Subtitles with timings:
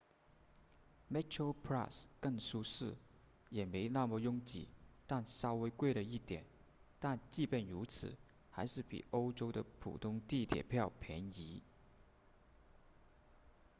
[1.13, 2.95] metroplus 更舒适
[3.51, 4.67] 也没那么拥挤
[5.05, 6.43] 但稍微贵了一点
[7.29, 8.17] 即便如此
[8.49, 11.61] 还是比欧洲的普通地铁票便宜